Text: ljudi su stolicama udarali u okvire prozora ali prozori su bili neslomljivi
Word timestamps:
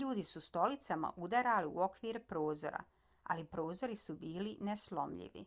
ljudi 0.00 0.24
su 0.30 0.42
stolicama 0.46 1.12
udarali 1.26 1.70
u 1.76 1.80
okvire 1.86 2.22
prozora 2.34 2.82
ali 3.36 3.48
prozori 3.56 3.96
su 4.06 4.18
bili 4.26 4.56
neslomljivi 4.72 5.46